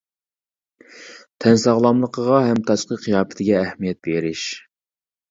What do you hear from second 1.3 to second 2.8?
تەن ساغلاملىقىغا ھەم